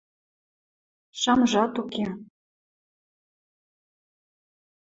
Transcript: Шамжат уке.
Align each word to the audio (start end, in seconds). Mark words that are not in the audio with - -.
Шамжат 1.21 1.73
уке. 1.81 2.05